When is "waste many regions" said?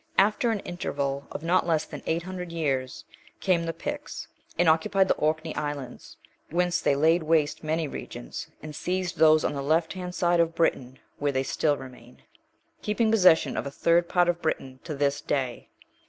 7.21-8.47